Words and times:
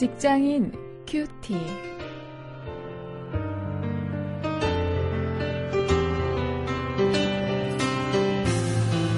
직장인 0.00 0.72
큐티. 1.06 1.54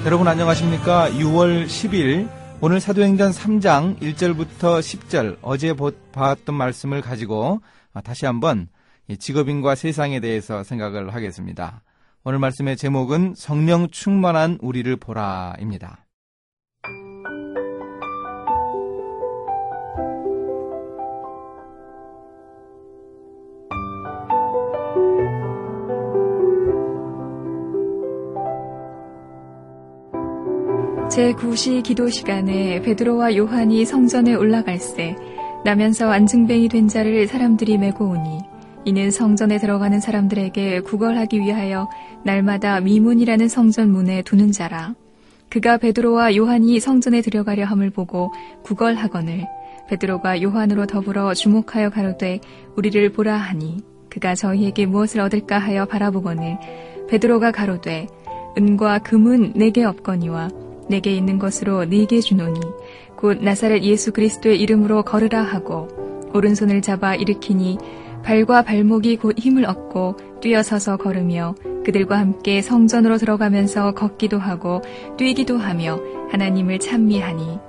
여러분 0.05 0.27
안녕하십니까? 0.27 1.09
6월 1.11 1.67
10일 1.67 2.27
오늘 2.59 2.81
사도행전 2.81 3.31
3장 3.31 3.97
1절부터 4.01 4.81
10절 4.81 5.37
어제 5.41 5.73
봤던 6.11 6.53
말씀을 6.53 6.99
가지고 6.99 7.61
다시 8.03 8.25
한번 8.25 8.67
직업인과 9.17 9.75
세상에 9.75 10.19
대해서 10.19 10.65
생각을 10.65 11.13
하겠습니다. 11.13 11.81
오늘 12.25 12.39
말씀의 12.39 12.75
제목은 12.75 13.35
성령 13.37 13.87
충만한 13.87 14.57
우리를 14.61 14.93
보라입니다. 14.97 16.02
제9시 31.13 31.83
기도 31.83 32.09
시간에 32.09 32.81
베드로와 32.81 33.35
요한이 33.35 33.85
성전에 33.85 34.33
올라갈새 34.33 35.15
나면서 35.63 36.09
안증뱅이 36.09 36.69
된 36.69 36.87
자를 36.87 37.27
사람들이 37.27 37.77
메고 37.77 38.09
오니 38.09 38.39
이는 38.85 39.11
성전에 39.11 39.59
들어가는 39.59 39.99
사람들에게 39.99 40.79
구걸하기 40.79 41.39
위하여 41.39 41.87
날마다 42.23 42.79
미문이라는 42.79 43.47
성전 43.47 43.91
문에 43.91 44.23
두는 44.23 44.51
자라. 44.51 44.95
그가 45.49 45.77
베드로와 45.77 46.35
요한이 46.35 46.79
성전에 46.79 47.21
들어가려 47.21 47.65
함을 47.65 47.91
보고 47.91 48.31
구걸하거늘 48.63 49.45
베드로가 49.89 50.41
요한으로 50.41 50.87
더불어 50.87 51.35
주목하여 51.35 51.91
가로되 51.91 52.39
우리를 52.75 53.07
보라 53.11 53.37
하니 53.37 53.83
그가 54.09 54.33
저희에게 54.33 54.87
무엇을 54.87 55.21
얻을까 55.21 55.59
하여 55.59 55.85
바라보거늘 55.85 56.57
베드로가 57.07 57.51
가로되 57.51 58.07
은과 58.57 58.99
금은 58.99 59.53
내게 59.53 59.83
없거니와 59.83 60.49
내게 60.87 61.15
있는 61.15 61.39
것으로 61.39 61.85
네게 61.85 62.19
주노니 62.21 62.59
곧 63.15 63.41
나사렛 63.41 63.83
예수 63.83 64.11
그리스도의 64.11 64.59
이름으로 64.59 65.03
걸으라 65.03 65.41
하고 65.41 65.87
오른손을 66.33 66.81
잡아 66.81 67.15
일으키니 67.15 67.77
발과 68.23 68.63
발목이 68.63 69.17
곧 69.17 69.37
힘을 69.37 69.65
얻고 69.65 70.39
뛰어서서 70.41 70.97
걸으며 70.97 71.55
그들과 71.85 72.17
함께 72.17 72.61
성전으로 72.61 73.17
들어가면서 73.17 73.93
걷기도 73.93 74.39
하고 74.39 74.81
뛰기도 75.17 75.57
하며 75.57 75.99
하나님을 76.31 76.79
찬미하니 76.79 77.59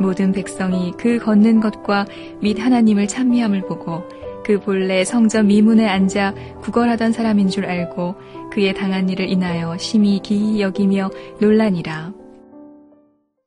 모든 0.00 0.32
백성이 0.32 0.92
그 0.98 1.18
걷는 1.18 1.60
것과 1.60 2.06
및 2.40 2.58
하나님을 2.58 3.08
찬미함을 3.08 3.62
보고 3.62 4.02
그 4.44 4.60
본래 4.60 5.04
성전 5.04 5.46
미문에 5.46 5.86
앉아 5.88 6.34
구걸하던 6.60 7.12
사람인 7.12 7.48
줄 7.48 7.64
알고 7.66 8.14
그의 8.52 8.74
당한 8.74 9.08
일을 9.08 9.28
인하여 9.28 9.76
심히 9.78 10.20
기이 10.20 10.60
여기며 10.60 11.10
논란이라. 11.40 12.23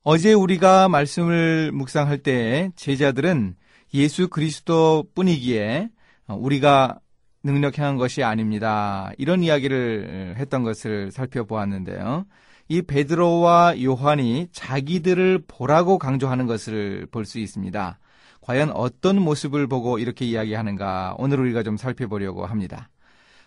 어제 0.10 0.32
우리가 0.32 0.88
말씀을 0.88 1.74
묵상할 1.74 2.20
때 2.20 2.72
제자들은 2.78 3.58
예수 3.94 4.30
그리스도 4.30 5.04
뿐이기에 5.14 5.90
우리가 6.30 7.00
능력 7.44 7.78
향한 7.78 7.98
것이 7.98 8.24
아닙니다. 8.24 9.12
이런 9.18 9.44
이야기를 9.44 10.36
했던 10.38 10.64
것을 10.64 11.12
살펴보았는데요. 11.12 12.26
이 12.70 12.84
베드로와 12.84 13.84
요한이 13.84 14.48
자기들을 14.54 15.44
보라고 15.46 15.98
강조하는 16.00 16.48
것을 16.48 17.08
볼 17.12 17.26
수 17.26 17.38
있습니다. 17.40 18.00
과연 18.40 18.72
어떤 18.72 19.22
모습을 19.22 19.68
보고 19.68 20.00
이렇게 20.00 20.24
이야기하는가 20.24 21.16
오늘 21.18 21.42
우리가 21.42 21.64
좀 21.64 21.76
살펴보려고 21.76 22.46
합니다. 22.46 22.88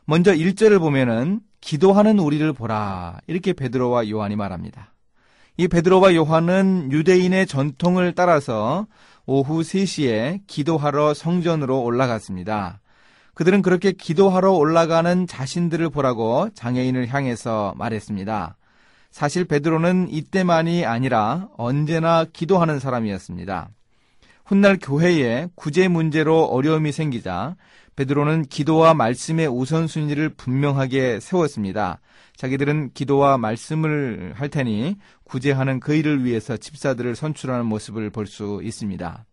먼저 0.05 0.35
1절을 0.35 0.79
보면은 0.79 1.41
기도하는 1.63 2.19
우리를 2.19 2.53
보라 2.53 3.21
이렇게 3.29 3.55
베드로와 3.55 4.11
요한이 4.11 4.37
말합니다. 4.37 4.93
이 5.61 5.69
베드로와 5.69 6.15
요한은 6.15 6.91
유대인의 6.91 7.47
전통을 7.47 8.15
따라서 8.15 8.87
오후 9.27 9.61
3시에 9.61 10.41
기도하러 10.47 11.13
성전으로 11.13 11.83
올라갔습니다. 11.83 12.81
그들은 13.35 13.61
그렇게 13.61 13.93
기도하러 13.93 14.53
올라가는 14.53 15.27
자신들을 15.27 15.91
보라고 15.91 16.49
장애인을 16.55 17.09
향해서 17.09 17.75
말했습니다. 17.77 18.57
사실 19.11 19.45
베드로는 19.45 20.09
이때만이 20.09 20.87
아니라 20.87 21.49
언제나 21.59 22.25
기도하는 22.25 22.79
사람이었습니다. 22.79 23.69
훗날 24.47 24.79
교회에 24.81 25.49
구제 25.57 25.89
문제로 25.89 26.43
어려움이 26.45 26.91
생기자 26.91 27.55
베드로는 28.01 28.47
기도와 28.47 28.95
말씀의 28.95 29.47
우선순위를 29.49 30.31
분명하게 30.31 31.21
세웠습니다. 31.21 32.01
자기들은 32.35 32.93
기도와 32.95 33.37
말씀을 33.37 34.33
할 34.37 34.49
테니 34.49 34.97
구제하는 35.25 35.81
그 35.81 35.95
일을 35.95 36.25
위해서 36.25 36.57
집사들을 36.57 37.15
선출하는 37.15 37.67
모습을 37.67 38.09
볼 38.09 38.27
수 38.27 38.63
있습니다. 38.65 39.27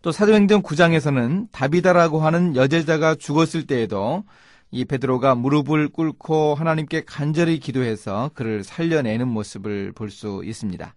또 0.00 0.12
사도행전 0.12 0.62
9장에서는 0.62 1.48
다비다라고 1.52 2.20
하는 2.20 2.56
여제자가 2.56 3.16
죽었을 3.16 3.66
때에도 3.66 4.24
이 4.70 4.86
베드로가 4.86 5.34
무릎을 5.34 5.88
꿇고 5.88 6.54
하나님께 6.54 7.02
간절히 7.04 7.58
기도해서 7.58 8.30
그를 8.32 8.64
살려내는 8.64 9.28
모습을 9.28 9.92
볼 9.92 10.10
수 10.10 10.42
있습니다. 10.42 10.94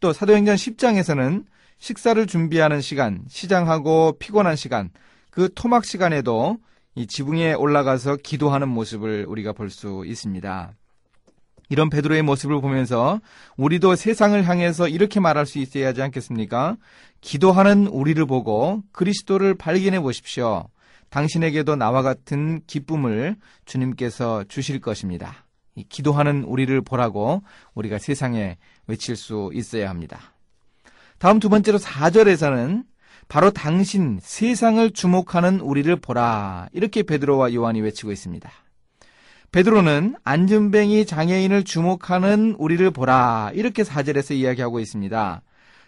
또 0.00 0.12
사도행전 0.12 0.56
10장에서는 0.56 1.44
식사를 1.78 2.26
준비하는 2.26 2.80
시간, 2.80 3.22
시장하고 3.28 4.16
피곤한 4.18 4.56
시간, 4.56 4.90
그 5.32 5.48
토막 5.54 5.86
시간에도 5.86 6.58
이 6.94 7.06
지붕에 7.06 7.54
올라가서 7.54 8.16
기도하는 8.16 8.68
모습을 8.68 9.24
우리가 9.26 9.54
볼 9.54 9.70
수 9.70 10.04
있습니다. 10.06 10.74
이런 11.70 11.88
베드로의 11.88 12.20
모습을 12.20 12.60
보면서 12.60 13.18
우리도 13.56 13.96
세상을 13.96 14.46
향해서 14.46 14.88
이렇게 14.88 15.20
말할 15.20 15.46
수 15.46 15.58
있어야 15.58 15.88
하지 15.88 16.02
않겠습니까? 16.02 16.76
기도하는 17.22 17.86
우리를 17.86 18.24
보고 18.26 18.82
그리스도를 18.92 19.54
발견해 19.54 20.00
보십시오. 20.00 20.68
당신에게도 21.08 21.76
나와 21.76 22.02
같은 22.02 22.60
기쁨을 22.66 23.36
주님께서 23.64 24.44
주실 24.48 24.80
것입니다. 24.80 25.46
기도하는 25.88 26.44
우리를 26.44 26.78
보라고 26.82 27.42
우리가 27.74 27.96
세상에 27.96 28.58
외칠 28.86 29.16
수 29.16 29.50
있어야 29.54 29.88
합니다. 29.88 30.34
다음 31.16 31.38
두 31.38 31.48
번째로 31.48 31.78
4절에서는 31.78 32.84
바로 33.28 33.50
당신 33.50 34.18
세상을 34.20 34.90
주목하는 34.90 35.60
우리를 35.60 35.94
보라. 35.96 36.68
이렇게 36.72 37.02
베드로와 37.02 37.54
요한이 37.54 37.80
외치고 37.80 38.12
있습니다. 38.12 38.50
베드로는 39.52 40.16
안전뱅이 40.24 41.06
장애인을 41.06 41.64
주목하는 41.64 42.56
우리를 42.58 42.90
보라. 42.90 43.52
이렇게 43.54 43.84
사절에서 43.84 44.34
이야기하고 44.34 44.80
있습니다. 44.80 45.42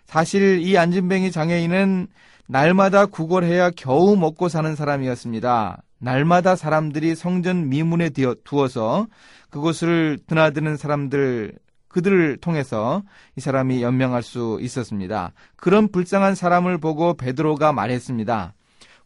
사실 0.06 0.60
이 0.60 0.76
안전뱅이 0.76 1.30
장애인은 1.30 2.08
날마다 2.46 3.06
구걸해야 3.06 3.70
겨우 3.70 4.16
먹고 4.16 4.48
사는 4.48 4.74
사람이었습니다. 4.74 5.82
날마다 5.98 6.56
사람들이 6.56 7.14
성전 7.14 7.70
미문에 7.70 8.10
두어서 8.44 9.06
그곳을 9.48 10.18
드나드는 10.26 10.76
사람들 10.76 11.54
그들을 11.94 12.38
통해서 12.38 13.04
이 13.36 13.40
사람이 13.40 13.80
연명할 13.80 14.24
수 14.24 14.58
있었습니다. 14.60 15.32
그런 15.54 15.86
불쌍한 15.86 16.34
사람을 16.34 16.78
보고 16.78 17.14
베드로가 17.14 17.72
말했습니다. 17.72 18.52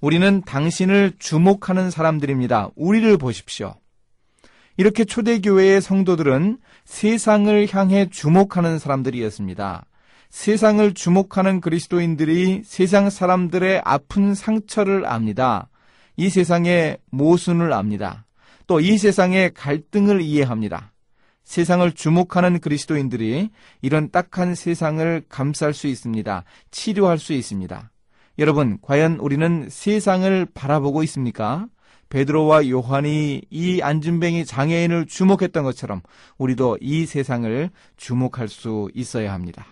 우리는 0.01 0.41
당신을 0.47 1.13
주목하는 1.19 1.91
사람들입니다. 1.91 2.71
우리를 2.77 3.19
보십시오. 3.19 3.75
이렇게 4.79 5.05
초대교회의 5.05 5.83
성도들은 5.83 6.57
세상을 6.87 7.69
향해 7.75 8.09
주목하는 8.09 8.79
사람들이었습니다. 8.79 9.85
세상을 10.31 10.95
주목하는 10.95 11.61
그리스도인들이 11.61 12.63
세상 12.65 13.11
사람들의 13.11 13.83
아픈 13.85 14.35
상처를 14.35 15.05
압니다. 15.05 15.69
이 16.17 16.31
세상의 16.31 16.99
모순을 17.11 17.75
압니다. 17.75 18.25
또 18.67 18.81
이 18.81 18.97
세상의 18.97 19.53
갈등을 19.53 20.23
이해합니다. 20.23 20.93
세상을 21.49 21.91
주목하는 21.93 22.61
그리스도인들이 22.61 23.49
이런 23.81 24.11
딱한 24.11 24.55
세상을 24.55 25.23
감쌀 25.31 25.73
수 25.73 25.87
있습니다. 25.87 26.45
치료할 26.71 27.19
수 27.19 27.33
있습니다. 27.33 27.91
여러분, 28.39 28.77
과연 28.83 29.15
우리는 29.15 29.67
세상을 29.71 30.47
바라보고 30.53 31.03
있습니까? 31.05 31.67
베드로와 32.11 32.69
요한이 32.69 33.41
이 33.49 33.81
안진뱅이 33.81 34.45
장애인을 34.45 35.07
주목했던 35.07 35.65
것처럼 35.65 36.03
우리도 36.37 36.77
이 36.83 37.07
세상을 37.07 37.71
주목할 37.97 38.49
수 38.49 38.91
있어야 38.95 39.33
합니다. 39.33 39.65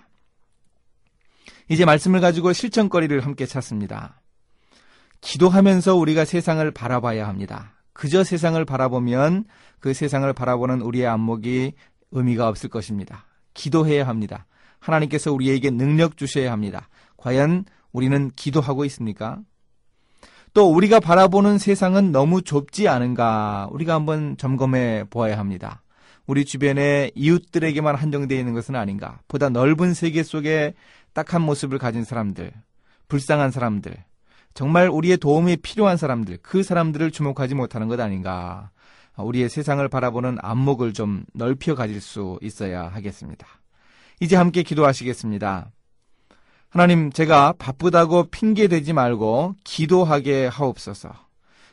이제 1.69 1.85
말씀을 1.85 2.23
가지고 2.23 2.55
실천거리를 2.55 3.21
함께 3.21 3.45
찾습니다. 3.45 4.23
기도하면서 5.21 5.95
우리가 5.95 6.25
세상을 6.25 6.71
바라봐야 6.71 7.29
합니다. 7.29 7.76
그저 7.97 8.25
세상을 8.25 8.63
바라보면 8.67 9.47
그 9.81 9.95
세상을 9.95 10.31
바라보는 10.35 10.83
우리의 10.83 11.07
안목이 11.07 11.73
의미가 12.11 12.47
없을 12.47 12.69
것입니다. 12.69 13.25
기도해야 13.55 14.07
합니다. 14.07 14.45
하나님께서 14.81 15.33
우리에게 15.33 15.71
능력 15.71 16.19
주셔야 16.19 16.53
합니다. 16.53 16.91
과연 17.17 17.65
우리는 17.93 18.31
기도하고 18.37 18.85
있습니까? 18.85 19.39
또 20.53 20.71
우리가 20.71 21.01
바라보는 21.01 21.57
세상은 21.57 22.13
너무 22.13 22.43
좁지 22.43 22.87
않은가 22.87 23.69
우리가 23.73 23.95
한번 23.95 24.37
점검해 24.37 25.05
보아야 25.09 25.39
합니다. 25.39 25.83
우리 26.27 26.45
주변의 26.45 27.13
이웃들에게만 27.15 27.95
한정되어 27.95 28.39
있는 28.39 28.53
것은 28.53 28.77
아닌가. 28.77 29.21
보다 29.27 29.49
넓은 29.49 29.95
세계 29.95 30.23
속에 30.23 30.75
딱한 31.15 31.41
모습을 31.41 31.79
가진 31.79 32.05
사람들, 32.05 32.53
불쌍한 33.09 33.53
사람들, 33.53 33.97
정말 34.57 34.89
우리의 34.89 35.19
도움이 35.19 35.59
필요한 35.59 35.99
사람들, 35.99 36.39
그 36.41 36.63
사람들을 36.63 37.11
주목하지 37.11 37.55
못하는 37.55 37.89
것 37.89 38.01
아닌가. 38.01 38.71
우리의 39.19 39.51
세상을 39.51 39.87
바라보는 39.87 40.39
안목을 40.41 40.95
좀 40.95 41.25
넓혀 41.35 41.75
가질 41.75 42.01
수 42.01 42.39
있어야 42.41 42.89
하겠습니다. 42.89 43.47
이제 44.19 44.35
함께 44.35 44.63
기도하시겠습니다. 44.63 45.71
하나님, 46.71 47.13
제가 47.13 47.53
바쁘다고 47.59 48.31
핑계대지 48.31 48.95
말고 48.95 49.57
기도하게 49.63 50.47
하옵소서. 50.47 51.11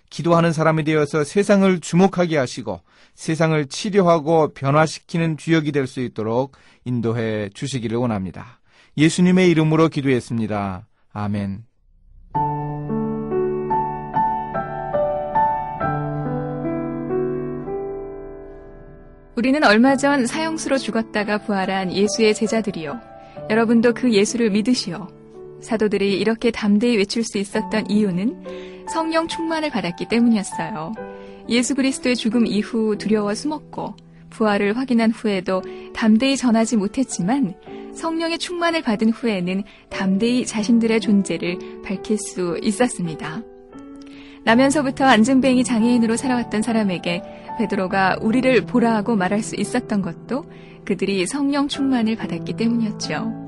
기도하는 0.09 0.51
사람이 0.51 0.83
되어서 0.83 1.23
세상을 1.23 1.79
주목하게 1.79 2.37
하시고 2.37 2.81
세상을 3.15 3.65
치료하고 3.67 4.53
변화시키는 4.53 5.37
주역이 5.37 5.71
될 5.71 5.87
수 5.87 6.01
있도록 6.01 6.57
인도해 6.83 7.49
주시기를 7.53 7.97
원합니다. 7.97 8.59
예수님의 8.97 9.49
이름으로 9.51 9.87
기도했습니다. 9.87 10.85
아멘. 11.13 11.72
우리는 19.35 19.63
얼마 19.63 19.95
전 19.95 20.27
사형수로 20.27 20.77
죽었다가 20.77 21.39
부활한 21.39 21.91
예수의 21.91 22.35
제자들이요. 22.35 22.99
여러분도 23.49 23.93
그 23.93 24.13
예수를 24.13 24.51
믿으시오. 24.51 25.07
사도들이 25.59 26.19
이렇게 26.19 26.51
담대히 26.51 26.97
외칠 26.97 27.23
수 27.23 27.39
있었던 27.39 27.89
이유는 27.89 28.85
성령 28.89 29.27
충만을 29.27 29.71
받았기 29.71 30.07
때문이었어요. 30.07 30.93
예수 31.49 31.73
그리스도의 31.73 32.15
죽음 32.15 32.45
이후 32.45 32.95
두려워 32.97 33.33
숨었고 33.33 33.95
부활을 34.29 34.77
확인한 34.77 35.09
후에도 35.09 35.63
담대히 35.93 36.37
전하지 36.37 36.77
못했지만 36.77 37.55
성령의 37.95 38.37
충만을 38.37 38.83
받은 38.83 39.09
후에는 39.11 39.63
담대히 39.89 40.45
자신들의 40.45 40.99
존재를 40.99 41.81
밝힐 41.83 42.17
수 42.19 42.59
있었습니다. 42.61 43.41
나면서부터 44.43 45.05
안증뱅이 45.05 45.63
장애인으로 45.63 46.17
살아왔던 46.17 46.61
사람에게 46.61 47.21
베드로가 47.57 48.17
우리를 48.21 48.65
보라 48.65 48.95
하고 48.95 49.15
말할 49.15 49.41
수 49.41 49.55
있었던 49.55 50.01
것도 50.01 50.45
그들이 50.85 51.25
성령 51.25 51.67
충만을 51.67 52.15
받았기 52.15 52.53
때문이었죠. 52.53 53.43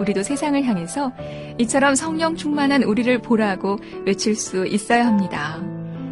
우리도 0.00 0.22
세상을 0.22 0.62
향해서 0.62 1.12
이처럼 1.58 1.94
성령 1.94 2.36
충만한 2.36 2.82
우리를 2.82 3.22
보라고 3.22 3.78
외칠 4.04 4.34
수 4.34 4.66
있어야 4.66 5.06
합니다. 5.06 5.60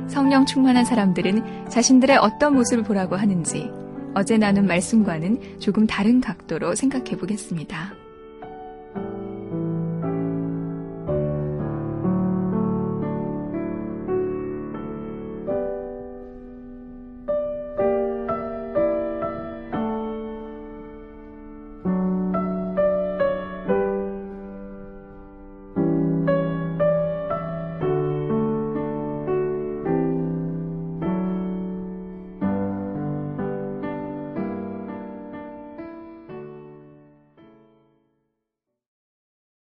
성령 0.08 0.46
충만한 0.46 0.84
사람들은 0.84 1.68
자신들의 1.68 2.16
어떤 2.18 2.54
모습을 2.54 2.84
보라고 2.84 3.16
하는지 3.16 3.70
어제 4.14 4.38
나눈 4.38 4.66
말씀과는 4.66 5.58
조금 5.58 5.86
다른 5.86 6.20
각도로 6.20 6.74
생각해 6.74 7.16
보겠습니다. 7.16 8.03